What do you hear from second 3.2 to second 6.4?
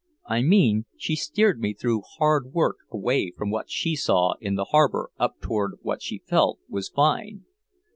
from what she saw in the harbor up toward what she